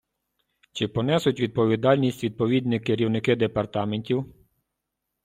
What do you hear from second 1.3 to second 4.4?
відповідальність відповідні керівники департаментів?